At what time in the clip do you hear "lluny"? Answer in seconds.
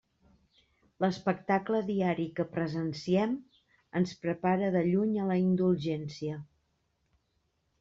4.89-5.15